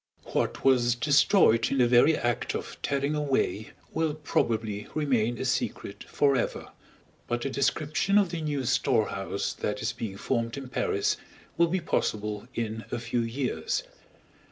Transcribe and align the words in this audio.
What 0.33 0.65
was 0.65 0.95
destroyed 0.95 1.69
in 1.71 1.77
the 1.77 1.87
very 1.87 2.17
act 2.17 2.55
of 2.55 2.75
tearing 2.81 3.13
away 3.13 3.69
will 3.93 4.15
probably 4.15 4.87
remain 4.95 5.37
a 5.37 5.45
secret 5.45 6.05
forever; 6.05 6.69
but 7.27 7.45
a 7.45 7.51
description 7.51 8.17
of 8.17 8.31
the 8.31 8.41
new 8.41 8.63
storehouse 8.65 9.53
that 9.53 9.83
is 9.83 9.93
being 9.93 10.17
formed 10.17 10.57
in 10.57 10.69
Paris 10.69 11.17
will 11.55 11.67
be 11.67 11.79
possible 11.81 12.47
in 12.55 12.83
a 12.91 12.97
few 12.97 13.21
years. 13.21 13.83